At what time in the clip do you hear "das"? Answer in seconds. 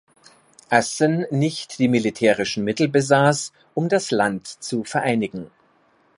3.87-4.09